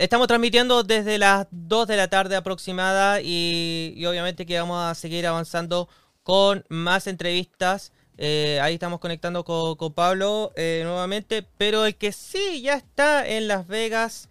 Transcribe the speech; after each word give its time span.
estamos 0.00 0.28
transmitiendo 0.28 0.82
desde 0.82 1.18
las 1.18 1.46
2 1.50 1.86
de 1.86 1.96
la 1.98 2.08
tarde 2.08 2.34
aproximada 2.34 3.20
y, 3.20 4.02
obviamente 4.06 4.46
que 4.46 4.58
vamos 4.58 4.82
a 4.82 4.94
seguir 4.94 5.26
avanzando 5.26 5.88
con 6.22 6.64
más 6.70 7.06
entrevistas. 7.06 7.92
Eh, 8.16 8.58
ahí 8.62 8.74
estamos 8.74 8.98
conectando 8.98 9.44
con, 9.44 9.92
Pablo 9.92 10.52
eh, 10.56 10.80
nuevamente, 10.84 11.46
pero 11.58 11.84
el 11.84 11.96
que 11.96 12.12
sí 12.12 12.62
ya 12.62 12.74
está 12.74 13.28
en 13.28 13.46
Las 13.46 13.66
Vegas 13.66 14.30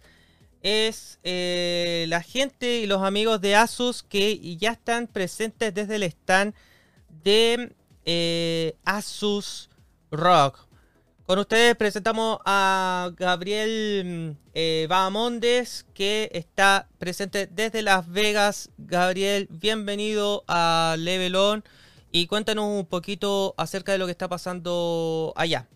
es 0.62 1.20
la 1.22 2.20
gente 2.20 2.78
y 2.80 2.86
los 2.86 3.02
amigos 3.02 3.40
de 3.40 3.54
Asus 3.54 4.02
que 4.02 4.56
ya 4.56 4.72
están 4.72 5.06
presentes 5.06 5.72
desde 5.72 5.96
el 5.96 6.02
stand 6.02 6.52
de 7.22 8.76
Asus 8.84 9.70
Rock. 10.10 10.69
Con 11.30 11.38
ustedes 11.38 11.76
presentamos 11.76 12.40
a 12.44 13.12
Gabriel 13.16 14.36
eh, 14.52 14.88
Bahamondes, 14.90 15.88
que 15.94 16.28
está 16.32 16.88
presente 16.98 17.46
desde 17.46 17.82
Las 17.82 18.10
Vegas. 18.10 18.72
Gabriel, 18.78 19.46
bienvenido 19.48 20.42
a 20.48 20.96
Levelon 20.98 21.62
y 22.10 22.26
cuéntanos 22.26 22.64
un 22.64 22.84
poquito 22.84 23.54
acerca 23.56 23.92
de 23.92 23.98
lo 23.98 24.06
que 24.06 24.10
está 24.10 24.26
pasando 24.26 25.32
allá. 25.36 25.68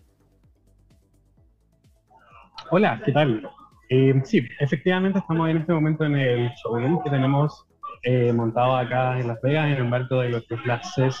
Hola, 2.69 3.01
¿qué 3.05 3.13
tal? 3.13 3.49
Eh, 3.89 4.13
sí, 4.25 4.45
efectivamente 4.59 5.19
estamos 5.19 5.49
en 5.49 5.59
este 5.59 5.71
momento 5.71 6.03
en 6.03 6.17
el 6.17 6.51
showroom 6.61 7.01
que 7.01 7.09
tenemos 7.09 7.65
eh, 8.03 8.33
montado 8.33 8.75
acá 8.75 9.17
en 9.17 9.29
Las 9.29 9.41
Vegas 9.41 9.67
en 9.67 9.77
el 9.77 9.85
marco 9.85 10.19
de 10.19 10.31
lo 10.31 10.43
que 10.43 10.55
es 10.55 10.61
CES 10.95 11.17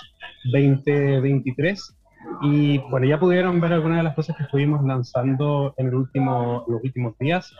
2023 0.51 1.95
y 2.41 2.77
bueno, 2.89 3.05
ya 3.05 3.19
pudieron 3.19 3.59
ver 3.59 3.73
algunas 3.73 3.97
de 3.97 4.03
las 4.03 4.15
cosas 4.15 4.35
que 4.35 4.43
estuvimos 4.43 4.83
lanzando 4.83 5.73
en 5.77 5.87
el 5.87 5.95
último, 5.95 6.63
los 6.67 6.83
últimos 6.83 7.17
días. 7.17 7.53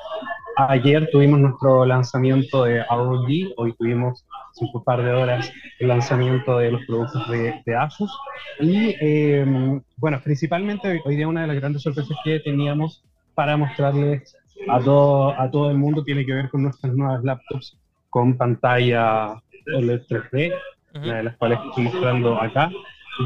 Ayer 0.57 1.09
tuvimos 1.11 1.39
nuestro 1.39 1.85
lanzamiento 1.85 2.63
de 2.63 2.83
ROG, 2.83 3.27
hoy 3.57 3.73
tuvimos 3.77 4.25
cinco 4.53 4.83
par 4.83 5.03
de 5.03 5.11
horas 5.11 5.51
el 5.79 5.89
lanzamiento 5.89 6.57
de 6.57 6.71
los 6.71 6.85
productos 6.85 7.29
de, 7.29 7.61
de 7.65 7.75
Asus. 7.75 8.11
Y 8.59 8.95
em, 9.01 9.81
bueno, 9.97 10.21
principalmente 10.23 11.01
hoy 11.03 11.15
día 11.15 11.27
una 11.27 11.41
de 11.41 11.47
las 11.47 11.57
grandes 11.57 11.81
sorpresas 11.81 12.17
que 12.23 12.39
teníamos 12.39 13.03
para 13.33 13.57
mostrarles 13.57 14.37
a 14.69 14.79
todo, 14.79 15.39
a 15.39 15.51
todo 15.51 15.71
el 15.71 15.77
mundo 15.77 16.03
tiene 16.03 16.25
que 16.25 16.33
ver 16.33 16.49
con 16.49 16.63
nuestras 16.63 16.93
nuevas 16.93 17.23
laptops 17.23 17.77
con 18.09 18.37
pantalla 18.37 19.41
OLED 19.75 20.03
3D, 20.07 20.53
una 20.95 21.17
de 21.17 21.23
las 21.23 21.35
cuales 21.35 21.59
estoy 21.67 21.83
mostrando 21.83 22.41
acá. 22.41 22.71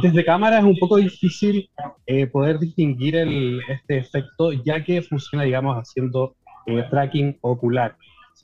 Desde 0.02 0.24
cámara 0.24 0.60
es 0.60 0.64
un 0.64 0.78
poco 0.78 0.98
difícil 0.98 1.70
eh, 2.06 2.28
poder 2.28 2.60
distinguir 2.60 3.16
el, 3.16 3.60
este 3.68 3.98
efecto, 3.98 4.52
ya 4.54 4.84
que 4.84 5.02
funciona, 5.02 5.44
digamos, 5.44 5.76
haciendo 5.78 6.36
eh, 6.68 6.86
tracking 6.90 7.38
ocular. 7.42 7.96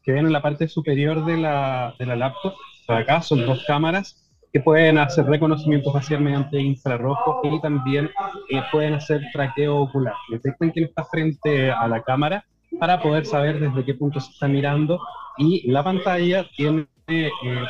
que 0.03 0.11
ven 0.11 0.25
en 0.25 0.33
la 0.33 0.41
parte 0.41 0.67
superior 0.67 1.25
de 1.25 1.37
la, 1.37 1.93
de 1.99 2.05
la 2.05 2.15
laptop, 2.15 2.53
acá 2.87 3.21
son 3.21 3.45
dos 3.45 3.63
cámaras 3.65 4.21
que 4.51 4.59
pueden 4.59 4.97
hacer 4.97 5.25
reconocimiento 5.25 5.91
facial 5.91 6.21
mediante 6.21 6.59
infrarrojo 6.59 7.41
y 7.43 7.61
también 7.61 8.09
eh, 8.49 8.61
pueden 8.71 8.93
hacer 8.93 9.21
traqueo 9.33 9.77
ocular. 9.77 10.13
Detectan 10.29 10.71
quién 10.71 10.85
está 10.85 11.03
frente 11.05 11.71
a 11.71 11.87
la 11.87 12.01
cámara 12.01 12.45
para 12.79 13.01
poder 13.01 13.25
saber 13.25 13.59
desde 13.59 13.85
qué 13.85 13.93
punto 13.93 14.19
se 14.19 14.31
está 14.31 14.47
mirando 14.47 14.99
y 15.37 15.69
la 15.69 15.83
pantalla 15.83 16.45
tiene 16.55 16.87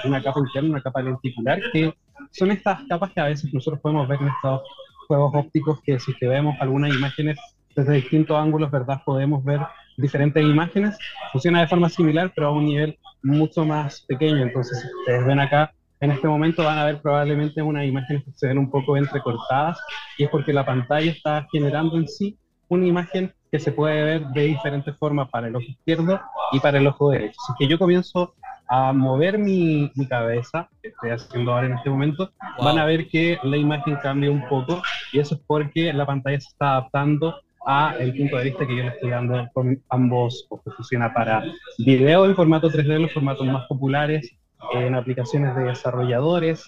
una 0.06 0.23
capa 0.23 0.40
interna, 0.40 0.70
una 0.70 0.81
capa 0.81 1.02
lenticular 1.02 1.59
que 1.73 1.94
son 2.31 2.52
estas 2.52 2.84
capas 2.88 3.12
que 3.12 3.22
a 3.22 3.26
veces 3.26 3.54
nosotros 3.54 3.81
podemos 3.81 4.08
ver 4.08 4.22
en 4.22 4.30
estos 4.30 4.62
juegos 5.08 5.31
ópticos 5.36 5.80
que 5.84 6.00
si 6.00 6.14
que 6.16 6.28
vemos 6.28 6.56
algunas 6.59 6.94
imágenes 6.94 7.38
desde 7.76 7.94
distintos 7.94 8.38
ángulos, 8.38 8.72
¿verdad? 8.72 9.02
Podemos 9.06 9.44
ver 9.44 9.59
diferentes 9.98 10.44
imágenes. 10.44 10.98
Funciona 11.31 11.62
de 11.62 11.68
forma 11.68 11.90
similar, 11.90 12.31
pero 12.36 12.48
a 12.48 12.52
un 12.52 12.66
nivel 12.66 12.98
mucho 13.23 13.66
más 13.66 14.02
pequeño. 14.08 14.44
Entonces, 14.44 14.81
si 14.81 14.88
ustedes 15.00 15.26
ven 15.26 15.40
acá, 15.40 15.73
en 16.00 16.12
este 16.12 16.28
momento 16.28 16.64
van 16.64 16.78
a 16.78 16.86
ver 16.86 17.02
probablemente 17.02 17.62
unas 17.62 17.86
imágenes 17.86 18.23
que 18.23 18.31
se 18.34 18.48
ven 18.48 18.58
un 18.58 18.70
poco 18.70 18.98
entrecortadas 18.98 19.80
y 20.18 20.24
es 20.24 20.30
porque 20.30 20.53
la 20.53 20.66
pantalla 20.66 21.12
está 21.12 21.47
generando 21.52 21.97
en 21.97 22.07
sí 22.07 22.38
una 22.68 22.86
imagen 22.86 23.34
que 23.52 23.59
se 23.59 23.72
puede 23.72 24.03
ver 24.03 24.28
de 24.28 24.44
diferentes 24.44 24.96
formas 24.97 25.30
para 25.30 25.47
el 25.47 25.56
ojo 25.56 25.66
izquierdo 25.66 26.19
y 26.52 26.59
para 26.59 26.78
el 26.78 26.88
ojo 26.88 27.12
derecho. 27.12 27.38
Así 27.44 27.53
que 27.57 27.68
yo 27.68 27.78
comienzo 27.78 28.36
a 28.68 28.94
mover 28.94 29.38
mi, 29.38 29.92
mi, 29.96 30.08
cabeza, 30.08 30.70
que 30.81 30.90
estoy 30.90 31.12
haciendo 31.12 31.53
ahora 31.53 31.68
en 31.68 31.74
este 31.74 31.90
momento, 31.90 32.31
van 32.59 32.78
a 32.78 32.86
ver 32.86 33.08
que 33.08 33.38
la 33.44 33.58
imagen 33.58 33.96
cambia 34.02 34.31
un 34.31 34.48
poco 34.48 34.81
y 35.14 35.20
eso 35.20 35.36
es 35.36 35.42
porque 35.46 35.94
la 35.94 36.06
pantalla 36.06 36.40
se 36.40 36.50
está 36.50 36.72
adaptando 36.72 37.36
a 37.66 37.96
el 38.00 38.16
punto 38.16 38.38
de 38.38 38.44
vista 38.46 38.66
que 38.66 38.75
yo 38.75 38.84
le 38.84 38.90
estoy 38.90 39.09
dando 39.09 39.48
con 39.54 39.81
ambos 39.90 40.46
ojos. 40.50 40.74
Funciona 40.75 41.14
para 41.14 41.44
video 41.80 42.25
en 42.25 42.36
formato 42.36 42.70
3D, 42.70 43.00
los 43.00 43.14
formatos 43.14 43.48
más 43.48 43.66
populares, 43.68 44.31
en 44.74 44.96
aplicaciones 44.96 45.56
de 45.56 45.66
desarrolladores, 45.66 46.66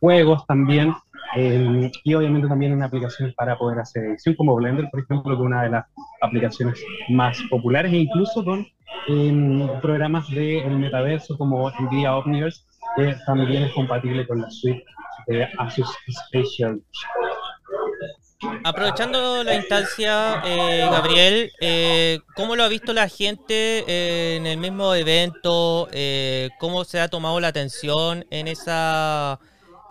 juegos 0.00 0.44
también, 0.46 0.94
y 1.36 2.14
obviamente 2.14 2.48
también 2.48 2.72
en 2.72 2.82
aplicaciones 2.82 3.34
para 3.34 3.56
poder 3.56 3.78
hacer 3.78 4.04
edición, 4.04 4.34
como 4.34 4.54
Blender, 4.54 4.88
por 4.90 5.00
ejemplo, 5.00 5.36
que 5.36 5.42
es 5.42 5.46
una 5.46 5.62
de 5.62 5.70
las 5.70 5.86
aplicaciones 6.20 6.84
más 7.08 7.40
populares, 7.48 7.92
e 7.92 7.98
incluso 7.98 8.44
con 8.44 8.66
en 9.08 9.80
programas 9.80 10.28
del 10.30 10.78
metaverso 10.78 11.36
como 11.36 11.70
NVIDIA 11.70 12.16
Omniverse, 12.16 12.62
que 12.96 13.14
también 13.26 13.64
es 13.64 13.72
compatible 13.72 14.26
con 14.26 14.40
la 14.40 14.50
suite 14.50 14.84
de 15.26 15.48
Asus 15.58 15.88
Spatial. 16.10 16.80
Aprovechando 18.64 19.44
la 19.44 19.54
instancia, 19.54 20.42
eh, 20.44 20.86
Gabriel, 20.90 21.52
eh, 21.60 22.20
¿cómo 22.34 22.56
lo 22.56 22.64
ha 22.64 22.68
visto 22.68 22.92
la 22.92 23.08
gente 23.08 23.84
eh, 23.86 24.36
en 24.36 24.46
el 24.46 24.58
mismo 24.58 24.94
evento? 24.94 25.88
¿Cómo 26.58 26.84
se 26.84 27.00
ha 27.00 27.08
tomado 27.08 27.38
la 27.38 27.48
atención 27.48 28.26
en 28.30 28.48
esa, 28.48 29.38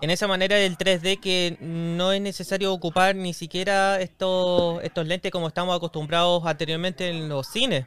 en 0.02 0.10
esa 0.10 0.28
manera 0.28 0.58
del 0.58 0.78
3D 0.78 1.20
que 1.22 1.58
no 1.62 2.12
es 2.12 2.22
necesario 2.22 2.74
ocupar 2.74 3.16
ni 3.16 3.34
siquiera 3.34 4.02
estos, 4.02 4.84
estos 4.84 5.08
lentes 5.08 5.32
como 5.32 5.48
estamos 5.48 5.76
acostumbrados 5.76 6.46
anteriormente 6.46 7.10
en 7.10 7.30
los 7.30 7.48
cines? 7.48 7.86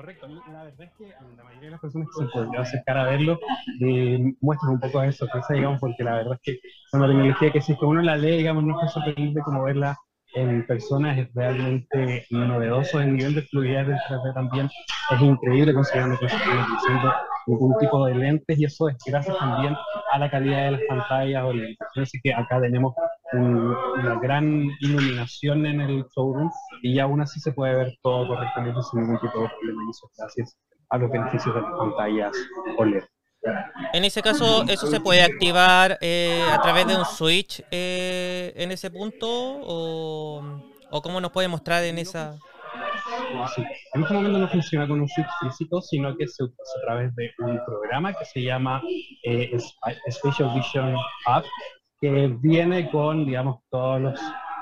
Correcto, 0.00 0.28
la 0.50 0.64
verdad 0.64 0.80
es 0.80 0.92
que 0.96 1.12
la 1.36 1.44
mayoría 1.44 1.66
de 1.66 1.70
las 1.72 1.80
personas 1.80 2.08
que 2.08 2.24
se 2.24 2.30
pueden 2.32 2.56
acercar 2.56 2.96
a 2.96 3.04
verlo 3.04 3.38
eh, 3.82 4.32
muestran 4.40 4.72
un 4.72 4.80
poco 4.80 5.02
de 5.02 5.12
sorpresa, 5.12 5.52
digamos, 5.52 5.78
porque 5.78 6.02
la 6.02 6.14
verdad 6.14 6.38
es 6.40 6.40
que 6.42 6.68
con 6.90 7.02
la 7.02 7.08
tecnología 7.08 7.52
que 7.52 7.58
existe, 7.58 7.84
uno 7.84 8.00
la 8.00 8.16
lee, 8.16 8.38
digamos, 8.38 8.64
no 8.64 8.82
es 8.82 8.90
sorprendente 8.90 9.42
como 9.42 9.62
verla 9.62 9.94
en 10.32 10.66
personas, 10.66 11.18
es 11.18 11.28
realmente 11.34 12.24
novedoso, 12.30 12.98
el 12.98 13.14
nivel 13.14 13.34
de 13.34 13.42
fluidez 13.42 13.88
del 13.88 13.98
3D 14.08 14.32
también 14.32 14.70
es 15.10 15.20
increíble 15.20 15.74
considerando 15.74 16.18
que 16.18 16.26
estamos 16.26 16.66
diciendo 16.70 17.12
ningún 17.46 17.78
tipo 17.78 18.06
de 18.06 18.14
lentes 18.14 18.58
y 18.58 18.64
eso 18.64 18.88
es 18.88 18.96
gracias 19.04 19.36
también 19.36 19.76
a 20.12 20.18
la 20.18 20.30
calidad 20.30 20.64
de 20.64 20.70
las 20.70 20.80
pantallas 20.88 21.44
o 21.44 21.52
lentes. 21.52 21.88
Así 21.94 22.18
que 22.22 22.32
acá 22.32 22.58
tenemos 22.58 22.94
una 23.32 24.18
gran 24.20 24.68
iluminación 24.80 25.66
en 25.66 25.80
el 25.80 26.04
showroom 26.14 26.50
y 26.82 26.98
aún 26.98 27.20
así 27.20 27.40
se 27.40 27.52
puede 27.52 27.74
ver 27.74 27.92
todo 28.02 28.26
correctamente 28.26 28.80
sin 28.90 29.00
ningún 29.00 29.20
tipo 29.20 29.42
de 29.42 29.48
problema 29.48 29.82
y 29.86 29.90
eso 29.90 30.10
gracias 30.16 30.58
a 30.90 30.98
los 30.98 31.10
beneficios 31.10 31.54
de 31.54 31.60
las 31.60 31.70
pantallas 31.78 32.32
OLED. 32.78 33.04
En 33.92 34.04
ese 34.04 34.20
caso, 34.22 34.64
¿eso 34.68 34.86
se 34.86 35.00
puede 35.00 35.22
activar 35.22 35.96
eh, 36.00 36.42
a 36.52 36.60
través 36.60 36.86
de 36.86 36.96
un 36.96 37.04
switch 37.04 37.62
eh, 37.70 38.52
en 38.54 38.70
ese 38.70 38.90
punto? 38.90 39.26
¿O, 39.28 40.42
¿O 40.90 41.02
cómo 41.02 41.20
nos 41.20 41.30
puede 41.30 41.48
mostrar 41.48 41.84
en 41.84 41.98
esa...? 41.98 42.36
En 43.94 44.02
este 44.02 44.14
momento 44.14 44.38
no 44.38 44.48
funciona 44.48 44.86
con 44.86 45.00
un 45.00 45.08
switch 45.08 45.28
físico, 45.40 45.80
sino 45.80 46.16
que 46.16 46.26
se 46.26 46.44
utiliza 46.44 46.78
a 46.78 46.86
través 46.86 47.14
de 47.14 47.30
un 47.38 47.58
programa 47.64 48.12
que 48.12 48.24
se 48.24 48.42
llama 48.42 48.82
eh, 49.24 49.56
Spatial 50.10 50.52
Vision 50.54 50.94
App, 51.26 51.44
que 52.00 52.28
viene 52.40 52.90
con, 52.90 53.26
digamos, 53.26 53.60
todas 53.70 54.20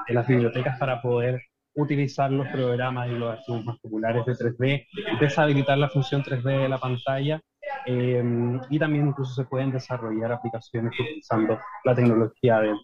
las 0.08 0.26
bibliotecas 0.26 0.78
para 0.78 1.00
poder 1.00 1.40
utilizar 1.74 2.30
los 2.30 2.48
programas 2.48 3.08
y 3.08 3.12
los 3.12 3.30
archivos 3.30 3.64
más 3.64 3.78
populares 3.78 4.24
de 4.26 4.32
3D, 4.32 4.86
deshabilitar 5.20 5.78
la 5.78 5.88
función 5.88 6.22
3D 6.22 6.62
de 6.62 6.68
la 6.68 6.78
pantalla 6.78 7.40
eh, 7.86 8.22
y 8.70 8.78
también 8.78 9.08
incluso 9.08 9.34
se 9.34 9.44
pueden 9.44 9.70
desarrollar 9.70 10.32
aplicaciones 10.32 10.92
utilizando 10.98 11.58
la 11.84 11.94
tecnología 11.94 12.60
de... 12.60 12.74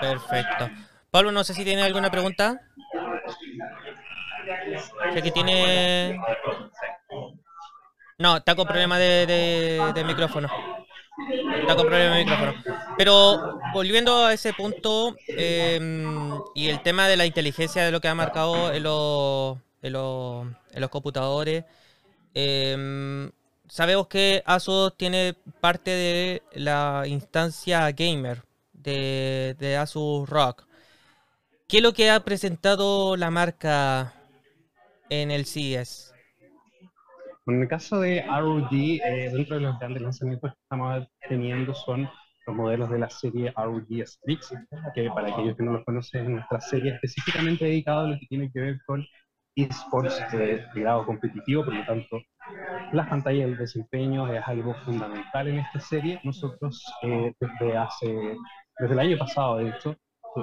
Perfecto. 0.00 0.68
Pablo, 1.10 1.32
no 1.32 1.44
sé 1.44 1.54
si 1.54 1.64
tiene 1.64 1.82
alguna 1.82 2.10
pregunta. 2.10 2.60
Sé 5.12 5.22
que 5.22 5.30
tiene... 5.30 6.18
No, 8.18 8.36
está 8.36 8.54
con 8.54 8.66
problema 8.66 8.98
de, 8.98 9.26
de, 9.94 10.04
micrófono. 10.04 10.48
Está 11.60 11.74
con 11.74 11.86
problema 11.86 12.16
de 12.16 12.24
micrófono. 12.24 12.62
Pero 13.00 13.58
volviendo 13.72 14.26
a 14.26 14.34
ese 14.34 14.52
punto 14.52 15.16
em, 15.26 16.38
y 16.54 16.68
el 16.68 16.82
tema 16.82 17.08
de 17.08 17.16
la 17.16 17.24
inteligencia 17.24 17.82
de 17.82 17.92
lo 17.92 17.98
que 17.98 18.08
ha 18.08 18.14
marcado 18.14 18.74
en 18.74 18.82
los, 18.82 19.56
en 19.80 19.92
los, 19.94 20.90
computadores, 20.90 21.64
eh, 22.34 23.30
sabemos 23.66 24.06
que 24.06 24.42
Asus 24.44 24.94
tiene 24.98 25.34
parte 25.62 25.90
de 25.90 26.42
la 26.52 27.04
instancia 27.06 27.90
gamer 27.92 28.42
de, 28.74 29.56
de 29.58 29.78
Asus 29.78 30.28
Rock. 30.28 30.66
¿Qué 31.68 31.78
es 31.78 31.82
lo 31.82 31.94
que 31.94 32.10
ha 32.10 32.20
presentado 32.20 33.16
la 33.16 33.30
marca 33.30 34.12
en 35.08 35.30
el 35.30 35.46
CES? 35.46 36.12
En 37.46 37.62
el 37.62 37.66
caso 37.68 37.98
de 37.98 38.22
ROG, 38.26 38.74
eh, 38.74 39.30
dentro 39.32 39.56
de 39.56 39.62
los 39.62 39.78
grandes 39.78 40.02
lanzamientos 40.02 40.52
que 40.52 40.60
estamos 40.60 41.08
teniendo 41.26 41.72
son 41.72 42.06
los 42.50 42.56
modelos 42.56 42.90
de 42.90 42.98
la 42.98 43.08
serie 43.08 43.52
ROG 43.56 44.06
Strix, 44.06 44.54
que 44.94 45.08
para 45.10 45.28
aquellos 45.32 45.56
que 45.56 45.62
no 45.62 45.72
los 45.72 45.84
conocen, 45.84 46.24
es 46.24 46.30
nuestra 46.30 46.60
serie 46.60 46.94
específicamente 46.94 47.64
dedicada 47.64 48.04
a 48.04 48.08
lo 48.08 48.18
que 48.18 48.26
tiene 48.26 48.50
que 48.52 48.60
ver 48.60 48.78
con 48.86 49.06
esports 49.54 50.20
de, 50.32 50.64
grado 50.74 51.06
competitivo, 51.06 51.64
por 51.64 51.74
lo 51.74 51.84
tanto, 51.84 52.20
las 52.92 53.08
pantallas 53.08 53.48
del 53.48 53.58
desempeño 53.58 54.32
es 54.32 54.42
algo 54.46 54.74
fundamental 54.84 55.48
en 55.48 55.58
esta 55.58 55.80
serie. 55.80 56.20
Nosotros, 56.24 56.84
eh, 57.02 57.32
desde 57.38 57.76
hace, 57.76 58.36
desde 58.78 58.92
el 58.92 58.98
año 58.98 59.18
pasado, 59.18 59.58
de 59.58 59.70
hecho, 59.70 59.96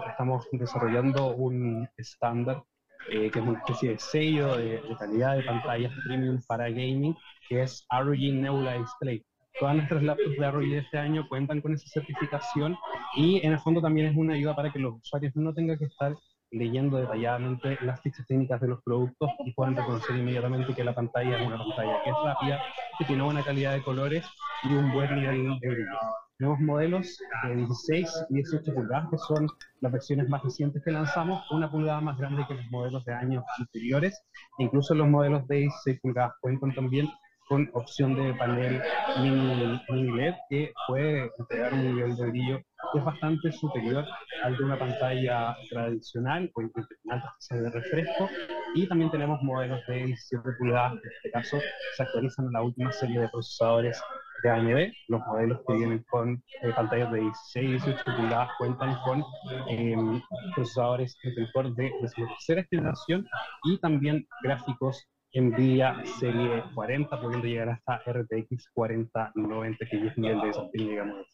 estamos 0.10 0.48
desarrollando 0.52 1.36
un 1.36 1.88
estándar 1.98 2.64
eh, 3.10 3.32
que 3.32 3.40
es 3.40 3.46
una 3.46 3.60
especie 3.60 3.92
de 3.92 4.00
sello 4.00 4.58
de, 4.58 4.82
calidad 5.00 5.38
de 5.38 5.44
pantallas 5.44 5.94
premium 6.06 6.42
para 6.48 6.70
gaming, 6.70 7.16
que 7.48 7.62
es 7.62 7.86
ROG 7.90 8.34
Nebula 8.34 8.78
Display. 8.78 9.24
Todas 9.60 9.76
nuestras 9.76 10.04
laptops 10.04 10.38
de 10.38 10.52
ROG 10.52 10.66
de 10.66 10.78
este 10.78 11.00
año 11.00 11.28
cuentan 11.28 11.62
con 11.62 11.74
esa 11.74 11.88
certificación 11.88 12.78
y 13.16 13.44
en 13.44 13.54
el 13.54 13.60
fondo 13.60 13.82
también 13.82 14.08
es 14.08 14.16
una 14.16 14.36
ayuda 14.36 14.56
para 14.56 14.72
que 14.72 14.78
los 14.78 14.96
usuarios 15.02 15.36
no 15.36 15.52
tengan 15.54 15.80
que 15.80 15.86
estar 15.86 16.16
leyendo 16.52 16.98
detalladamente 16.98 17.78
las 17.82 18.00
fichas 18.02 18.26
técnicas 18.28 18.62
de 18.62 18.68
los 18.68 18.84
productos 18.84 19.30
y 19.46 19.54
puedan 19.54 19.76
reconocer 19.76 20.16
inmediatamente 20.16 20.76
que 20.76 20.84
la 20.84 20.94
pantalla 20.94 21.40
es 21.40 21.48
una 21.48 21.58
pantalla 21.58 22.04
que 22.04 22.10
es 22.12 22.16
rápida, 22.24 22.62
que 23.00 23.06
tiene 23.06 23.24
buena 23.24 23.44
calidad 23.44 23.74
de 23.74 23.82
colores 23.82 24.26
y 24.64 24.74
un 24.74 24.94
buen 24.94 25.16
nivel 25.16 25.60
de 25.60 25.70
brillo. 25.70 25.98
Tenemos 26.38 26.60
modelos 26.60 27.18
de 27.48 27.56
16 27.56 28.26
y 28.30 28.34
18 28.36 28.76
pulgadas, 28.76 29.10
que 29.10 29.18
son 29.18 29.48
las 29.82 29.92
versiones 29.92 30.30
más 30.30 30.44
recientes 30.44 30.84
que 30.84 30.92
lanzamos, 30.92 31.44
una 31.50 31.72
pulgada 31.72 32.00
más 32.00 32.16
grande 32.20 32.46
que 32.48 32.54
los 32.54 32.70
modelos 32.70 33.04
de 33.06 33.14
años 33.16 33.44
anteriores. 33.58 34.24
Incluso 34.60 34.94
los 34.94 35.08
modelos 35.08 35.48
de 35.48 35.56
16 35.56 36.00
pulgadas 36.00 36.34
cuentan 36.40 36.76
también 36.76 37.10
con 37.48 37.70
opción 37.74 38.16
de 38.16 38.34
panel 38.34 38.82
mini, 39.22 39.80
mini 39.90 40.18
LED 40.18 40.34
que 40.50 40.74
puede 40.88 41.32
entregar 41.40 41.74
un 41.74 41.96
nivel 41.96 42.16
de 42.16 42.26
brillo 42.30 42.62
que 42.92 43.00
es 43.00 43.06
bastante 43.06 43.52
superior 43.52 44.06
al 44.44 44.58
de 44.58 44.64
una 44.64 44.78
pantalla 44.78 45.56
tradicional 45.70 46.52
o 46.56 46.62
alta 47.10 47.36
de 47.50 47.70
refresco. 47.70 48.30
Y 48.76 48.88
también 48.88 49.12
tenemos 49.12 49.42
modelos 49.42 49.82
de 49.88 50.06
17 50.06 50.44
pulgadas, 50.60 50.94
en 50.94 51.12
este 51.16 51.32
caso 51.32 51.58
se 51.96 52.04
actualizan 52.04 52.52
la 52.52 52.62
última 52.62 52.92
serie 52.92 53.20
de 53.22 53.30
procesadores 53.30 54.02
de 54.44 54.50
AMD. 54.50 54.94
Los 55.08 55.22
modelos 55.26 55.60
que 55.68 55.74
vienen 55.74 56.06
con 56.10 56.44
eh, 56.62 56.72
pantallas 56.76 57.12
de 57.12 57.22
16 57.22 57.66
y 57.66 57.72
18 57.72 58.04
pulgadas 58.06 58.50
cuentan 58.58 58.98
con 59.04 59.24
em, 59.68 60.22
procesadores 60.54 61.18
Intel 61.24 61.50
Core 61.54 61.72
de 61.76 61.92
tercera 62.16 62.64
generación 62.70 63.28
y 63.64 63.78
también 63.80 64.28
gráficos 64.44 65.08
NVIDIA 65.38 66.04
serie 66.20 66.64
40, 66.74 67.22
pudiendo 67.22 67.48
llegar 67.48 67.70
hasta 67.70 68.02
RTX 68.12 68.70
4090, 68.74 69.86
que 69.86 70.08
es 70.08 70.18
nivel 70.18 70.42
de 70.42 70.48
desafío, 70.48 70.90
digamos, 70.90 71.28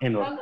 enorme. 0.00 0.38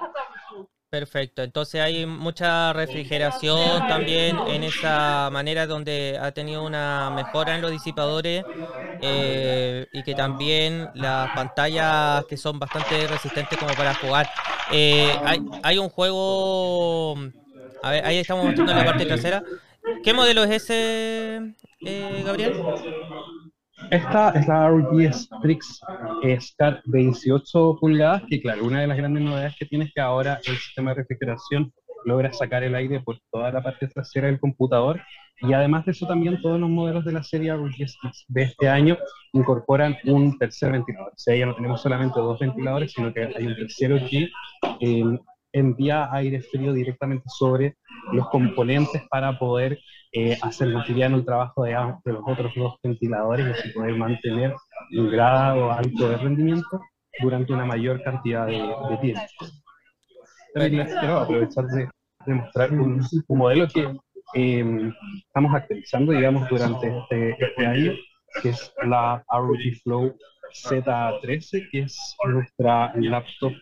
Perfecto, 0.91 1.43
entonces 1.43 1.81
hay 1.81 2.07
mucha 2.07 2.73
refrigeración 2.73 3.89
también 3.89 4.39
en 4.47 4.63
esa 4.63 5.29
manera 5.33 5.67
donde 5.67 6.17
ha 6.23 6.31
tenido 6.31 6.65
una 6.65 7.11
mejora 7.11 7.57
en 7.57 7.63
los 7.63 7.73
disipadores 7.73 8.45
eh, 9.03 9.89
y 9.93 10.05
que 10.05 10.15
también 10.15 10.89
las 10.95 11.35
pantallas 11.35 12.25
que 12.27 12.37
son 12.37 12.61
bastante 12.61 13.09
resistentes 13.09 13.59
como 13.59 13.75
para 13.75 13.93
jugar. 13.95 14.29
Eh, 14.71 15.13
hay, 15.25 15.41
hay, 15.65 15.79
un 15.79 15.89
juego, 15.89 17.17
a 17.83 17.91
ver, 17.91 18.07
ahí 18.07 18.19
estamos 18.19 18.45
mostrando 18.45 18.73
la 18.73 18.85
parte 18.85 19.05
trasera. 19.05 19.43
¿Qué 20.03 20.15
modelo 20.15 20.45
es 20.45 20.51
ese, 20.51 21.55
eh, 21.85 22.23
Gabriel? 22.25 22.55
Esta 23.91 24.31
es 24.31 24.49
la 24.49 24.69
ROG 24.69 25.13
Strix 25.13 25.81
Scar 26.41 26.83
de 26.85 26.99
18 26.99 27.79
pulgadas, 27.81 28.23
que 28.29 28.41
claro, 28.41 28.65
una 28.65 28.81
de 28.81 28.87
las 28.87 28.97
grandes 28.97 29.23
novedades 29.23 29.57
que 29.59 29.67
tiene 29.67 29.85
es 29.87 29.93
que 29.95 30.01
ahora 30.01 30.41
el 30.47 30.57
sistema 30.57 30.91
de 30.91 31.03
refrigeración 31.03 31.73
logra 32.05 32.33
sacar 32.33 32.63
el 32.63 32.75
aire 32.75 33.01
por 33.01 33.19
toda 33.31 33.51
la 33.51 33.63
parte 33.63 33.89
trasera 33.89 34.27
del 34.29 34.41
computador 34.41 35.01
y 35.41 35.53
además 35.53 35.85
de 35.85 35.93
eso 35.93 36.07
también 36.07 36.41
todos 36.41 36.61
los 36.61 36.71
modelos 36.71 37.05
de 37.05 37.13
la 37.13 37.23
serie 37.23 37.55
ROG 37.55 37.73
Strix 37.73 38.25
de 38.29 38.43
este 38.43 38.69
año 38.69 38.97
incorporan 39.33 39.97
un 40.05 40.39
tercer 40.39 40.73
ventilador. 40.73 41.13
O 41.13 41.19
sea, 41.19 41.37
ya 41.37 41.47
no 41.47 41.55
tenemos 41.55 41.83
solamente 41.83 42.21
dos 42.21 42.39
ventiladores, 42.39 42.93
sino 42.93 43.13
que 43.13 43.25
hay 43.37 43.47
un 43.47 43.57
tercero 43.57 43.99
que 44.09 44.31
envía 45.55 46.13
aire 46.13 46.43
frío 46.43 46.73
directamente 46.73 47.25
sobre 47.29 47.77
los 48.13 48.29
componentes 48.29 49.03
para 49.09 49.39
poder 49.39 49.79
eh, 50.13 50.37
hacer 50.43 50.73
cotidiano 50.73 51.17
el 51.17 51.25
trabajo 51.25 51.63
de, 51.65 51.71
de, 52.05 52.13
los 52.13 52.23
otros 52.27 52.53
dos 52.57 52.75
ventiladores 52.83 53.47
y 53.47 53.51
así 53.51 53.71
poder 53.71 53.95
mantener 53.97 54.55
un 54.93 55.11
grado 55.11 55.71
alto 55.71 56.09
de 56.09 56.17
rendimiento 56.17 56.81
durante 57.21 57.53
una 57.53 57.65
mayor 57.65 58.03
cantidad 58.03 58.47
de, 58.47 58.99
tiempo. 59.01 59.23
También 60.53 60.87
quiero 60.87 61.19
aprovechar 61.19 61.67
de, 61.67 61.89
mostrar 62.27 62.73
un, 62.73 63.01
modelo 63.29 63.69
que 63.69 63.97
em, 64.35 64.93
estamos 65.27 65.55
actualizando, 65.55 66.13
digamos, 66.13 66.49
durante 66.49 66.99
este, 66.99 67.37
este, 67.39 67.67
año, 67.67 67.93
que 68.43 68.49
es 68.49 68.73
la 68.87 69.25
ROG 69.31 69.83
Flow 69.83 70.17
Z13, 70.55 71.69
que 71.71 71.81
es 71.81 72.17
nuestra 72.25 72.93
laptop. 72.97 73.53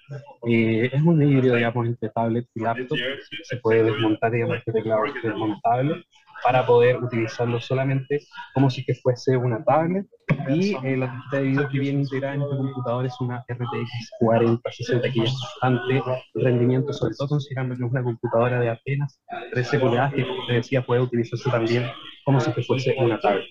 Eh, 0.47 0.91
es 0.93 1.03
un 1.03 1.23
híbrido, 1.23 1.57
digamos, 1.57 1.87
entre 1.87 2.11
tablet 2.11 2.47
y 2.55 2.61
laptop. 2.61 2.99
Se 3.45 3.57
puede 3.57 3.85
desmontar, 3.85 4.33
digamos, 4.33 4.59
este 4.59 4.73
teclado 4.73 5.05
es 5.07 5.15
desmontable 5.23 6.05
para 6.43 6.67
poder 6.67 6.97
utilizarlo 6.97 7.61
solamente 7.61 8.21
como 8.55 8.69
si 8.69 8.85
que 8.85 8.95
fuese 8.95 9.37
una 9.37 9.65
tablet 9.65 10.07
y 10.49 10.75
eh, 10.85 10.97
la 10.97 11.07
tarjeta 11.07 11.37
de 11.37 11.43
video 11.43 11.69
que 11.69 11.79
viene 11.79 12.01
integrada 12.01 12.35
en 12.35 12.43
este 12.43 12.57
computador 12.57 13.07
es 13.07 13.21
una 13.21 13.45
RTX 13.49 14.11
4060 14.19 15.13
que 15.13 15.23
es 15.23 15.33
bastante 15.41 16.03
rendimiento, 16.35 16.93
sobre 16.93 17.15
todo 17.17 17.29
considerando 17.29 17.77
que 17.77 17.85
es 17.85 17.91
una 17.91 18.03
computadora 18.03 18.61
de 18.61 18.71
apenas 18.71 19.21
13 19.53 19.79
pulgadas 19.79 20.15
que, 20.15 20.27
te 20.49 20.53
decía, 20.53 20.85
puede 20.85 21.03
utilizarse 21.03 21.49
también 21.51 21.87
como 22.25 22.41
si 22.41 22.53
que 22.53 22.63
fuese 22.63 22.95
una 22.99 23.19
tablet. 23.21 23.45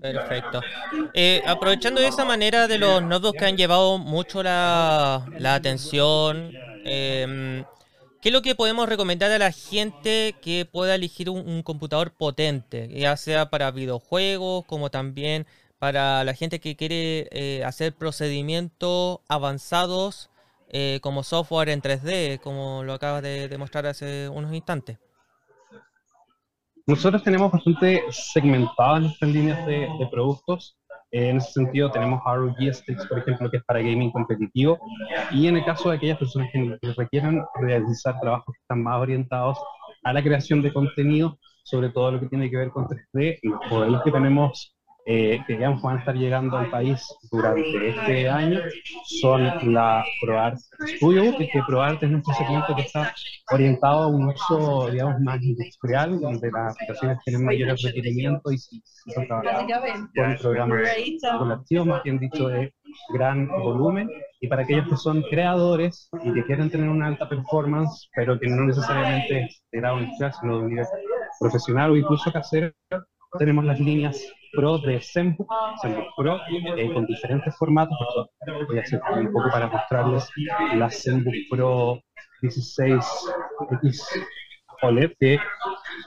Perfecto. 0.00 0.60
Eh, 1.14 1.42
aprovechando 1.46 2.00
de 2.00 2.08
esa 2.08 2.24
manera 2.24 2.68
de 2.68 2.78
los 2.78 3.02
nodos 3.02 3.32
que 3.32 3.44
han 3.44 3.56
llevado 3.56 3.98
mucho 3.98 4.42
la, 4.42 5.26
la 5.38 5.54
atención, 5.54 6.52
eh, 6.84 7.64
¿Qué 8.20 8.30
es 8.30 8.32
lo 8.32 8.42
que 8.42 8.56
podemos 8.56 8.88
recomendar 8.88 9.30
a 9.30 9.38
la 9.38 9.52
gente 9.52 10.34
que 10.42 10.66
pueda 10.70 10.96
elegir 10.96 11.30
un, 11.30 11.62
computador 11.62 12.10
potente, 12.10 12.88
ya 12.88 13.16
sea 13.16 13.48
para 13.48 13.70
videojuegos 13.70 14.64
como 14.64 14.90
también 14.90 15.46
para 15.78 16.24
la 16.24 16.34
gente 16.34 16.58
que 16.58 16.74
quiere 16.74 17.28
eh, 17.30 17.62
hacer 17.64 17.94
procedimientos 17.94 19.20
avanzados 19.28 20.30
eh, 20.68 20.98
como 21.00 21.22
software 21.22 21.68
en 21.68 21.80
3D, 21.80 22.40
como 22.40 22.82
lo 22.82 22.94
acabas 22.94 23.22
de 23.22 23.46
demostrar 23.48 23.86
hace 23.86 24.28
unos 24.28 24.52
instantes? 24.52 24.98
Nosotros 26.88 27.22
tenemos 27.22 27.52
bastante 27.52 28.02
segmentadas 28.10 29.02
nuestras 29.02 29.30
líneas 29.30 29.64
de, 29.66 29.88
de 29.98 30.06
productos 30.10 30.76
en 31.10 31.38
ese 31.38 31.52
sentido 31.52 31.90
tenemos 31.90 32.20
ROG 32.22 32.56
Sticks, 32.72 33.06
por 33.06 33.18
ejemplo, 33.18 33.50
que 33.50 33.58
es 33.58 33.64
para 33.64 33.80
gaming 33.80 34.10
competitivo. 34.10 34.78
Y 35.30 35.46
en 35.46 35.56
el 35.56 35.64
caso 35.64 35.88
de 35.88 35.96
aquellas 35.96 36.18
personas 36.18 36.50
que 36.52 36.78
requieran 36.96 37.44
realizar 37.60 38.20
trabajos 38.20 38.54
que 38.54 38.60
están 38.60 38.82
más 38.82 39.00
orientados 39.00 39.58
a 40.04 40.12
la 40.12 40.22
creación 40.22 40.60
de 40.60 40.72
contenido, 40.72 41.38
sobre 41.64 41.88
todo 41.90 42.12
lo 42.12 42.20
que 42.20 42.26
tiene 42.26 42.50
que 42.50 42.58
ver 42.58 42.70
con 42.70 42.86
3D, 42.86 43.38
los 43.42 43.60
modelos 43.70 44.02
que 44.02 44.12
tenemos 44.12 44.76
eh, 45.10 45.42
que 45.46 45.54
digamos 45.54 45.80
van 45.80 45.96
a 45.96 46.00
estar 46.00 46.14
llegando 46.14 46.58
al 46.58 46.68
país 46.68 47.02
durante 47.32 47.88
este 47.88 48.28
año 48.28 48.60
son 49.22 49.72
la 49.72 50.04
ProArt. 50.20 50.58
Studio, 50.96 51.34
que 51.38 51.62
ProArt 51.66 52.02
es 52.02 52.10
nuestro 52.10 52.34
segmento 52.34 52.76
que 52.76 52.82
está 52.82 53.14
orientado 53.50 54.02
a 54.02 54.06
un 54.08 54.28
uso, 54.28 54.90
digamos, 54.90 55.18
más 55.20 55.42
industrial, 55.42 56.20
donde 56.20 56.50
las 56.50 56.74
aplicaciones 56.74 57.18
tienen 57.24 57.42
mayores 57.42 57.82
requerimientos 57.82 58.52
y 58.52 58.58
se 58.58 59.26
trabajar 59.26 59.66
con 60.14 60.36
programas 60.36 60.88
colaborativos, 61.22 61.86
más 61.86 62.02
bien 62.02 62.18
dicho, 62.18 62.48
de 62.48 62.74
gran 63.14 63.48
volumen, 63.48 64.10
y 64.42 64.46
para 64.46 64.64
aquellos 64.64 64.88
que 64.90 64.96
son 64.96 65.22
creadores 65.22 66.10
y 66.22 66.34
que 66.34 66.44
quieren 66.44 66.68
tener 66.68 66.86
una 66.86 67.06
alta 67.06 67.26
performance, 67.26 68.10
pero 68.14 68.38
que 68.38 68.46
no 68.46 68.66
necesariamente 68.66 69.44
es 69.44 69.62
de 69.72 69.80
grado 69.80 70.00
industrial, 70.00 70.34
sino 70.38 70.58
de 70.58 70.64
un 70.64 70.68
nivel 70.68 70.86
profesional 71.40 71.92
o 71.92 71.96
incluso 71.96 72.30
casero, 72.30 72.70
tenemos 73.38 73.64
las 73.64 73.80
líneas 73.80 74.20
Pro 74.52 74.78
de 74.78 75.00
Zenbook, 75.00 75.48
Zenbook 75.82 76.06
Pro, 76.16 76.40
eh, 76.76 76.92
con 76.92 77.06
diferentes 77.06 77.54
formatos. 77.56 77.96
Voy 78.66 78.78
a 78.78 78.82
hacer 78.82 79.00
un 79.12 79.32
poco 79.32 79.50
para 79.50 79.66
mostrarles 79.66 80.28
la 80.74 80.90
Zenbook 80.90 81.34
Pro 81.50 82.00
16X 82.42 84.02
OLED, 84.82 85.12
que 85.18 85.38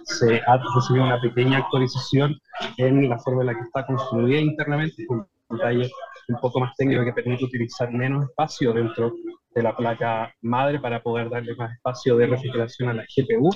se 0.05 0.41
ha 0.47 0.57
recibido 0.75 1.05
una 1.05 1.21
pequeña 1.21 1.59
actualización 1.59 2.35
en 2.77 3.09
la 3.09 3.19
forma 3.19 3.41
en 3.41 3.47
la 3.47 3.53
que 3.53 3.61
está 3.61 3.85
construida 3.85 4.39
internamente, 4.39 5.05
con 5.05 5.27
un 5.49 5.57
detalle 5.57 5.91
un 6.29 6.39
poco 6.39 6.61
más 6.61 6.75
técnico 6.75 7.03
que 7.03 7.13
permite 7.13 7.45
utilizar 7.45 7.91
menos 7.91 8.23
espacio 8.25 8.73
dentro 8.73 9.13
de 9.53 9.63
la 9.63 9.75
placa 9.75 10.33
madre 10.41 10.79
para 10.79 11.01
poder 11.01 11.29
darle 11.29 11.55
más 11.55 11.73
espacio 11.73 12.17
de 12.17 12.27
refrigeración 12.27 12.89
a 12.89 12.93
la 12.93 13.03
GPU, 13.03 13.49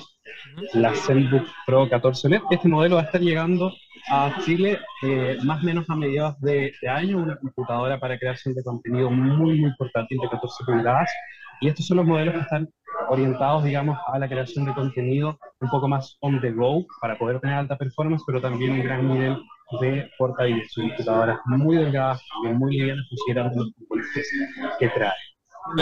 la 0.74 0.94
Zenbook 0.94 1.46
Pro 1.66 1.88
14 1.88 2.28
LED. 2.28 2.42
Este 2.50 2.68
modelo 2.68 2.96
va 2.96 3.02
a 3.02 3.04
estar 3.04 3.20
llegando 3.20 3.72
a 4.10 4.36
Chile 4.44 4.78
eh, 5.02 5.38
más 5.42 5.62
o 5.62 5.66
menos 5.66 5.88
a 5.88 5.96
mediados 5.96 6.38
de, 6.40 6.72
año 6.88 7.18
una 7.18 7.36
computadora 7.36 7.98
para 7.98 8.18
creación 8.18 8.54
de 8.54 8.62
contenido 8.62 9.10
muy, 9.10 9.60
muy 9.60 9.74
portátil 9.76 10.18
de 10.18 10.28
14 10.28 10.64
pulgadas. 10.64 11.10
Y 11.60 11.68
estos 11.68 11.86
son 11.86 11.96
los 11.98 12.06
modelos 12.06 12.34
que 12.34 12.40
están 12.40 12.68
orientados, 13.08 13.64
digamos, 13.64 13.98
a 14.12 14.18
la 14.18 14.28
creación 14.28 14.66
de 14.66 14.74
contenido 14.74 15.38
un 15.60 15.70
poco 15.70 15.88
más 15.88 16.16
on 16.20 16.40
the 16.40 16.52
go 16.52 16.84
para 17.00 17.16
poder 17.16 17.40
tener 17.40 17.56
alta 17.56 17.76
performance, 17.76 18.22
pero 18.26 18.40
también 18.40 18.72
un 18.72 18.82
gran 18.82 19.08
nivel 19.08 19.38
de 19.80 20.10
portabilidad. 20.18 20.66
Son 20.68 20.88
computadoras 20.88 21.38
muy 21.46 21.76
delgadas, 21.76 22.22
muy 22.54 22.76
livianas, 22.76 23.06
considerando 23.08 23.64
los 23.64 23.72
componentes 23.74 24.30
que 24.78 24.88
trae. 24.90 25.25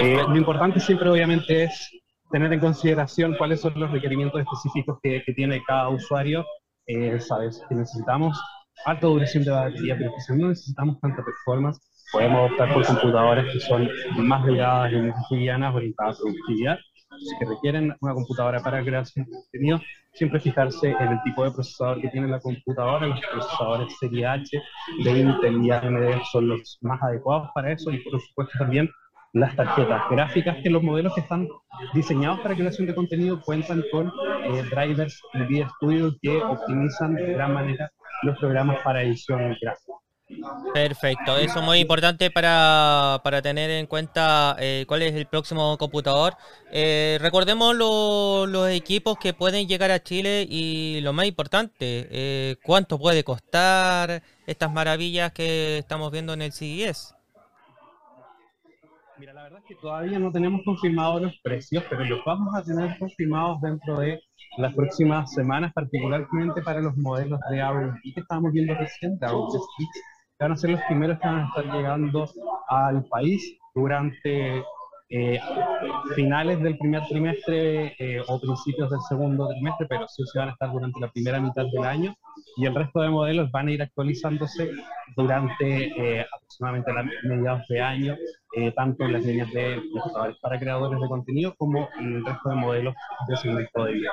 Eh, 0.01 0.23
lo 0.29 0.37
importante 0.37 0.81
siempre, 0.81 1.09
obviamente, 1.09 1.65
es 1.65 1.91
tener 2.31 2.53
en 2.53 2.61
consideración 2.61 3.35
cuáles 3.37 3.61
son 3.61 3.73
los 3.77 3.91
requerimientos 3.91 4.41
específicos 4.41 4.99
que, 5.03 5.23
que 5.25 5.33
tiene 5.35 5.63
cada 5.67 5.89
usuario. 5.89 6.45
Eh, 6.87 7.19
sabes 7.21 7.63
que 7.69 7.75
necesitamos 7.75 8.41
alta 8.85 9.07
duración 9.07 9.45
de 9.45 9.51
batería, 9.51 9.97
pero 9.97 10.11
si 10.19 10.37
no 10.37 10.49
necesitamos 10.49 11.01
tanta 11.01 11.25
performance, 11.25 11.81
podemos 12.13 12.51
optar 12.51 12.75
por 12.75 12.87
computadoras 12.87 13.53
que 13.53 13.61
son 13.61 13.89
más 14.17 14.45
delgadas 14.45 14.93
y 14.93 14.97
más 14.97 15.31
livianas, 15.31 15.75
orientadas 15.75 16.19
a 16.19 16.23
productividad 16.23 16.79
que 17.39 17.47
requieren 17.47 17.95
una 18.01 18.15
computadora 18.15 18.61
para 18.61 18.83
crear 18.83 19.07
su 19.07 19.25
contenido, 19.25 19.81
siempre 20.13 20.41
fijarse 20.41 20.91
en 20.91 21.09
el 21.09 21.23
tipo 21.23 21.45
de 21.45 21.53
procesador 21.53 22.01
que 22.01 22.09
tiene 22.09 22.29
la 22.29 22.41
computadora. 22.41 23.07
Los 23.07 23.21
procesadores 23.21 23.97
Serie 23.99 24.27
H 24.27 24.63
de 25.05 25.19
Intel 25.19 25.65
y 25.65 25.71
AMD 25.71 26.23
son 26.33 26.49
los 26.49 26.79
más 26.83 27.03
adecuados 27.03 27.51
para 27.55 27.73
eso 27.73 27.91
y 27.91 27.99
por 27.99 28.21
supuesto 28.21 28.59
también 28.59 28.91
las 29.35 29.55
tarjetas 29.57 30.03
gráficas 30.11 30.57
que 30.63 30.71
los 30.71 30.83
modelos 30.83 31.13
que 31.15 31.21
están 31.21 31.49
diseñados 31.93 32.41
para 32.41 32.55
creación 32.55 32.87
de 32.87 32.95
contenido 32.95 33.43
cuentan 33.43 33.85
con 33.91 34.07
eh, 34.07 34.63
drivers 34.71 35.21
NVIDIA 35.35 35.69
Studio 35.71 36.15
que 36.23 36.37
optimizan 36.37 37.17
de 37.17 37.33
gran 37.33 37.53
manera 37.53 37.91
los 38.23 38.39
programas 38.39 38.79
para 38.85 39.03
edición 39.03 39.57
gráfica. 39.61 39.93
Perfecto, 40.73 41.37
eso 41.37 41.59
es 41.59 41.65
muy 41.65 41.81
importante 41.81 42.31
para, 42.31 43.21
tener 43.43 43.71
en 43.71 43.87
cuenta 43.87 44.57
eh, 44.59 44.85
cuál 44.87 45.03
es 45.03 45.15
el 45.15 45.27
próximo 45.27 45.77
computador. 45.79 46.35
Eh, 46.71 47.19
recordemos 47.21 47.75
los 47.75 48.71
equipos 48.71 49.19
que 49.19 49.35
pueden 49.35 49.67
llegar 49.67 49.91
a 49.91 50.03
Chile 50.03 50.47
y 50.49 51.01
lo 51.03 51.13
más 51.13 51.27
importante, 51.27 52.57
cuánto 52.63 52.99
puede 52.99 53.25
costar 53.25 54.23
estas 54.47 54.73
maravillas 54.73 55.33
que 55.33 55.79
estamos 55.79 56.11
viendo 56.13 56.33
en 56.33 56.43
el 56.43 56.53
CES. 56.53 57.14
Mira, 59.17 59.33
la 59.33 59.45
verdad 59.45 59.61
es 59.61 59.67
que 59.67 59.81
todavía 59.81 60.19
no 60.19 60.33
tenemos 60.33 60.63
confirmados 60.65 61.23
los 61.23 61.39
precios, 61.43 61.85
pero 61.89 62.05
los 62.05 62.25
vamos 62.25 62.53
a 62.55 62.63
tener 62.63 62.99
confirmados 62.99 63.61
dentro 63.61 64.01
de 64.01 64.21
las 64.59 64.75
próximas 64.75 65.33
semanas, 65.33 65.73
particularmente 65.73 66.63
para 66.63 66.81
los 66.81 66.97
modelos 66.97 67.39
de 67.51 67.63
ROG 67.63 67.95
que 68.03 68.21
estábamos 68.21 68.53
viendo 68.53 68.75
recién, 68.75 69.17
de 69.19 69.29
ROG 69.29 69.53
van 70.41 70.53
a 70.53 70.57
ser 70.57 70.71
los 70.71 70.81
primeros 70.83 71.19
que 71.21 71.29
van 71.29 71.41
a 71.41 71.47
estar 71.47 71.65
llegando 71.75 72.29
al 72.69 73.05
país 73.05 73.57
durante 73.75 74.65
eh, 75.11 75.39
finales 76.17 76.61
del 76.61 76.77
primer 76.77 77.07
trimestre 77.07 77.95
eh, 77.99 78.21
o 78.27 78.41
principios 78.41 78.91
del 78.91 79.01
segundo 79.09 79.49
trimestre, 79.49 79.87
pero 79.89 80.09
sí 80.09 80.25
se 80.27 80.39
van 80.39 80.49
a 80.49 80.53
estar 80.53 80.73
durante 80.73 80.99
la 80.99 81.09
primera 81.13 81.41
mitad 81.41 81.65
del 81.73 81.85
año 81.85 82.15
y 82.57 82.67
el 82.67 82.75
resto 82.75 83.01
de 83.01 83.11
modelos 83.11 83.51
van 83.51 83.69
a 83.69 83.73
ir 83.73 83.83
actualizándose 83.83 84.71
durante 85.17 85.87
eh, 85.87 86.27
aproximadamente 86.33 86.93
la 86.93 87.05
mediados 87.25 87.67
de 87.69 87.81
año, 87.81 88.17
tanto 88.77 89.05
en 89.05 89.13
las 89.13 89.25
líneas 89.25 89.53
de 89.53 89.83
computadores 89.93 90.37
para 90.41 90.61
creadores 90.61 91.01
de 91.01 91.09
contenido 91.09 91.55
como 91.57 91.89
en 91.99 92.17
el 92.17 92.25
resto 92.25 92.51
de 92.51 92.55
modelos 92.55 92.95
de 93.29 93.37
segmento 93.37 93.85
de 93.85 93.93
video. 93.95 94.13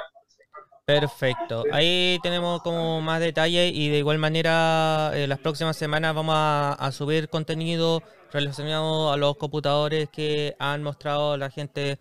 Perfecto. 0.86 1.64
Ahí 1.72 2.20
tenemos 2.22 2.62
como 2.64 3.02
más 3.02 3.22
detalles 3.22 3.72
y 3.74 3.90
de 3.90 4.00
igual 4.00 4.18
manera 4.18 5.12
eh, 5.14 5.28
las 5.28 5.40
próximas 5.40 5.78
semanas 5.78 6.14
vamos 6.14 6.36
a, 6.38 6.92
subir 6.92 7.30
contenido 7.30 8.02
relacionado 8.32 9.12
a 9.12 9.18
los 9.18 9.38
computadores 9.38 10.10
que 10.10 10.56
han 10.60 10.84
mostrado 10.84 11.38
la 11.38 11.50
gente 11.50 11.98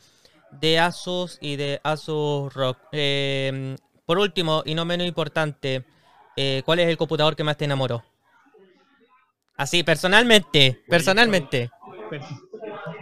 de 0.50 0.78
Asus 0.80 1.38
y 1.40 1.56
de 1.56 1.80
Asus 1.85 2.52
Rock. 2.52 2.78
Em, 2.90 3.76
por 4.06 4.18
último 4.18 4.62
y 4.64 4.75
no 4.75 4.85
menos 4.85 5.06
importante, 5.06 5.85
eh, 6.37 6.62
¿cuál 6.64 6.80
es 6.80 6.88
el 6.88 6.96
computador 6.96 7.37
que 7.37 7.44
más 7.44 7.56
te 7.56 7.64
enamoró? 7.64 8.02
Así, 9.56 9.82
personalmente, 9.82 10.80
personalmente 10.88 11.70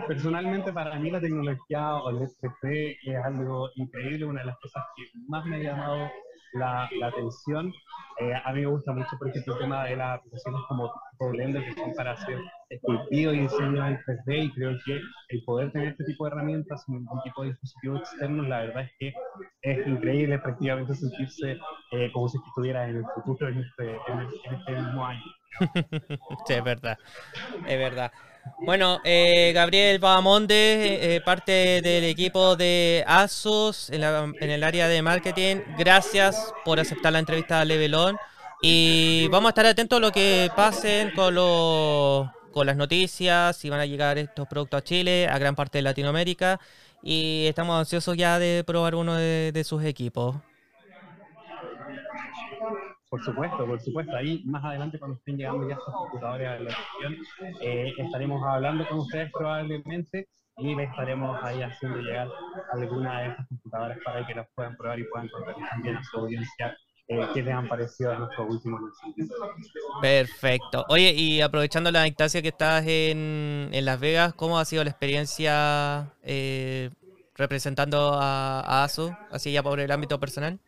personalmente 0.09 0.73
para 0.73 0.99
mí 0.99 1.11
la 1.11 1.21
tecnología 1.21 1.97
OLED 1.97 2.31
3D 2.41 2.97
es 3.05 3.25
algo 3.25 3.69
increíble, 3.77 4.25
una 4.25 4.41
de 4.41 4.47
las 4.47 4.59
cosas 4.59 4.83
que 4.97 5.05
más 5.29 5.45
me 5.45 5.57
ha 5.57 5.59
llamado 5.59 6.11
la, 6.55 6.89
atención. 7.07 7.73
Eh, 8.21 8.33
a 8.43 8.53
mí 8.53 8.63
me 8.63 8.67
gusta 8.67 8.93
mucho, 8.93 9.17
por 9.19 9.29
ejemplo, 9.29 9.55
el 9.55 9.61
tema 9.61 9.85
de 9.85 9.97
las 9.97 10.19
aplicaciones 10.19 10.61
como 10.67 10.91
Blender, 11.21 11.63
que 11.65 11.75
son 11.75 11.95
para 11.95 12.13
hacer 12.13 12.39
esculpido 12.71 13.33
y 13.33 13.41
diseño 13.41 13.87
en 13.87 13.99
3D, 13.99 14.45
y 14.45 14.53
creo 14.53 14.79
que 14.85 15.01
el 15.31 15.45
poder 15.45 15.73
tener 15.73 15.89
este 15.89 16.05
tipo 16.05 16.25
de 16.25 16.33
herramientas 16.33 16.85
sin 16.85 16.97
ningún 16.97 17.23
tipo 17.23 17.43
de 17.43 17.49
dispositivo 17.51 17.97
externo, 17.97 18.43
la 18.43 18.61
verdad 18.61 18.85
es 18.85 18.93
que 18.99 19.13
es 19.63 19.87
increíble 19.87 20.39
prácticamente 20.39 20.95
sentirse 20.95 21.59
eh, 21.93 22.11
como 22.13 22.29
si 22.29 22.39
estuviera 22.39 22.89
en 22.89 22.97
el 22.97 23.05
futuro 23.15 23.49
en 23.49 23.59
este, 23.59 23.91
en 23.91 24.55
este 24.55 24.73
mismo 24.73 25.05
año. 25.05 25.23
sí, 26.47 26.55
es 26.55 26.65
verdad, 26.65 26.99
es 27.67 27.79
verdad. 27.79 28.13
Bueno, 28.61 29.01
eh, 29.05 29.53
Gabriel 29.55 29.99
Bahamonde, 29.99 31.17
eh, 31.17 31.21
parte 31.21 31.83
del 31.83 32.05
equipo 32.05 32.57
de 32.57 33.05
ASUS 33.07 33.91
en, 33.91 34.03
el 34.03 34.65
área 34.65 34.89
de 34.89 35.03
marketing. 35.03 35.57
Gracias 35.79 36.53
por 36.65 36.81
aceptar 36.81 37.13
la 37.13 37.19
entrevista 37.19 37.61
a 37.61 37.65
Levelón. 37.65 38.17
Y 38.63 39.29
vamos 39.29 39.49
a 39.49 39.51
estar 39.51 39.67
atentos 39.67 39.99
a 39.99 40.01
lo 40.01 40.11
que 40.11 40.51
pasen 40.57 41.13
con, 41.13 41.35
con 42.59 42.67
las 42.67 42.77
noticias, 42.77 43.57
si 43.57 43.71
van 43.71 43.79
a 43.79 43.87
llegar 43.87 44.19
estos 44.19 44.49
productos 44.49 44.79
a 44.79 44.83
Chile, 44.83 45.29
a 45.29 45.39
gran 45.39 45.55
parte 45.55 45.79
de 45.79 45.83
Latinoamérica. 45.83 46.59
Y 47.05 47.47
estamos 47.47 47.79
ansiosos 47.79 48.17
ya 48.17 48.41
de 48.41 48.65
probar 48.67 48.97
uno 48.97 49.15
de 49.15 49.63
sus 49.65 49.85
equipos. 49.85 50.35
Por 53.09 53.23
supuesto, 53.23 53.65
por 53.65 53.81
supuesto. 53.81 54.17
Ahí 54.17 54.43
más 54.45 54.65
adelante 54.65 54.99
cuando 54.99 55.17
estén 55.17 55.37
llegando 55.37 55.69
ya 55.69 55.77
estos 55.77 55.95
computadores 55.95 56.49
a 56.49 56.59
la 56.59 56.71
región, 56.71 57.17
eh, 57.63 57.93
estaremos 57.97 58.43
hablando 58.45 58.87
con 58.89 58.99
ustedes 58.99 59.31
probablemente 59.33 60.29
y 60.57 60.75
les 60.75 60.91
estaremos 60.91 61.39
ahí 61.45 61.63
haciendo 61.63 61.99
llegar 61.99 62.29
alguna 62.73 63.21
de 63.21 63.29
estas 63.29 63.47
computadoras 63.47 63.99
para 64.05 64.27
que 64.27 64.35
las 64.35 64.49
puedan 64.55 64.77
probar 64.77 64.99
y 64.99 65.05
puedan 65.05 65.29
contar 65.29 65.55
también 65.71 65.97
a 65.97 66.03
su 66.03 66.19
audiencia 66.19 66.77
eh, 67.09 67.27
qué 67.33 67.43
les 67.43 67.55
han 67.55 67.69
parecido 67.69 68.13
a 68.13 68.19
nuestros 68.19 68.49
últimos 68.49 68.81
Perfecto. 70.01 70.85
Oye, 70.89 71.13
y 71.15 71.41
aprovechando 71.41 71.91
la 71.91 72.07
instancia 72.07 72.43
que 72.43 72.49
estás 72.49 72.87
en, 72.87 73.71
en 73.73 73.85
Las 73.85 73.99
Vegas, 73.99 74.35
¿cómo 74.35 74.59
ha 74.59 74.65
sido 74.65 74.85
la 74.85 74.91
experiencia 74.91 76.13
eh, 76.23 76.91
representando 77.35 78.13
a, 78.15 78.61
a 78.61 78.85
ASO, 78.85 79.17
así 79.31 79.53
ya 79.53 79.63
por 79.63 79.81
el 79.81 79.91
ámbito 79.91 80.21
personal? 80.21 80.59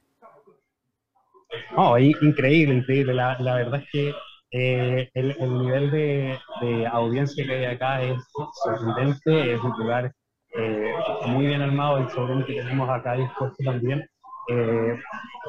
Oh, 1.77 1.99
increíble, 1.99 2.75
increíble. 2.75 3.15
La, 3.15 3.39
la 3.39 3.57
verdad 3.57 3.83
es 3.83 3.89
que 3.91 4.15
eh, 4.53 5.11
el, 5.15 5.37
el, 5.39 5.59
nivel 5.59 5.91
de, 5.91 6.39
de, 6.61 6.87
audiencia 6.87 7.45
que 7.45 7.55
hay 7.55 7.65
acá 7.67 8.03
es 8.03 8.21
sorprendente, 8.65 9.55
es 9.55 9.61
un 9.61 9.73
lugar 9.79 10.13
eh, 10.57 10.93
muy 11.27 11.47
bien 11.47 11.63
armado, 11.63 11.99
el 11.99 12.07
showroom 12.09 12.45
que 12.45 12.55
tenemos 12.55 12.89
acá 12.89 13.15
dispuesto 13.15 13.63
también. 13.65 14.09
Eh, 14.51 14.99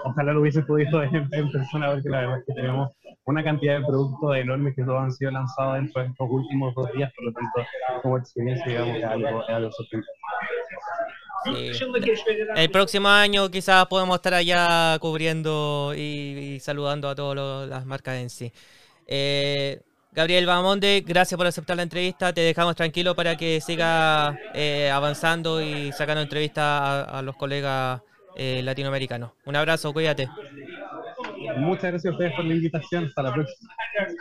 ojalá 0.05 0.33
lo 0.33 0.41
hubiese 0.41 0.61
podido 0.63 0.99
ver 0.99 1.09
en, 1.13 1.51
persona, 1.51 1.91
porque 1.91 2.09
la 2.09 2.21
verdad 2.21 2.39
es 2.39 2.45
que 2.45 2.53
tenemos 2.53 2.91
una 3.25 3.43
cantidad 3.43 3.79
de 3.79 3.85
productos 3.85 4.35
enormes 4.37 4.75
que 4.75 4.83
todos 4.83 5.01
han 5.01 5.11
sido 5.11 5.31
lanzados 5.31 5.75
dentro 5.75 6.01
de 6.01 6.07
estos 6.09 6.29
últimos 6.29 6.75
dos 6.75 6.91
días, 6.93 7.11
por 7.15 7.25
lo 7.25 7.33
tanto, 7.33 7.65
como 8.01 8.17
experiencia, 8.17 8.65
digamos, 8.65 8.95
es 8.97 9.03
algo, 9.03 9.43
es 9.43 9.49
algo 9.49 9.71
sorprendente. 9.71 10.11
El 12.55 12.69
próximo 12.69 13.07
año 13.07 13.49
quizás 13.49 13.87
podemos 13.87 14.15
estar 14.15 14.35
allá 14.35 14.97
cubriendo 14.99 15.93
y, 15.95 16.59
saludando 16.61 17.09
a 17.09 17.15
todas 17.15 17.67
las 17.67 17.85
marcas 17.85 18.17
en 18.17 18.29
sí. 18.29 18.51
Eh, 19.07 19.81
Gabriel 20.13 20.45
Bamonde, 20.45 21.03
gracias 21.07 21.37
por 21.37 21.47
aceptar 21.47 21.77
la 21.77 21.83
entrevista. 21.83 22.33
Te 22.33 22.41
dejamos 22.41 22.75
tranquilo 22.75 23.15
para 23.15 23.37
que 23.37 23.61
siga 23.61 24.37
eh, 24.53 24.91
avanzando 24.91 25.61
y 25.61 25.91
sacando 25.93 26.21
entrevistas 26.21 27.07
a, 27.07 27.21
los 27.21 27.35
colegas 27.37 28.01
eh, 28.35 28.61
latinoamericanos. 28.63 29.31
Un 29.45 29.55
abrazo, 29.55 29.93
cuídate. 29.93 30.29
Muchas 31.57 31.91
gracias 31.91 32.05
a 32.05 32.15
ustedes 32.15 32.33
por 32.35 32.45
la 32.45 32.53
invitación. 32.53 33.05
Hasta 33.05 33.23
la 33.23 33.33
próxima. 33.33 33.73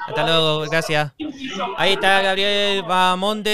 Hasta 0.09 0.27
luego, 0.27 0.61
gracias. 0.71 1.13
Ahí 1.77 1.93
está 1.93 2.23
Gabriel 2.23 2.83
Bamonde. 2.83 3.49